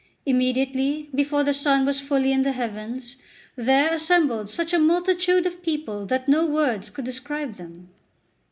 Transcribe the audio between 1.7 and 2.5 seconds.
was fully in